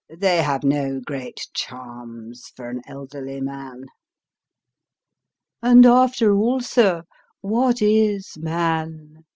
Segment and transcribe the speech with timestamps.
[0.09, 3.85] They have no great charms for an elderly man.""
[5.61, 7.03] And after all, sir,
[7.41, 9.25] what is man